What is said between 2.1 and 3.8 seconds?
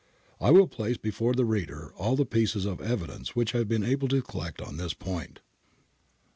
the pieces of evidence which I have